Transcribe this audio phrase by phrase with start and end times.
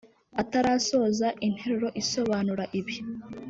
[0.41, 2.95] Atarasoza interuro isobanura ibi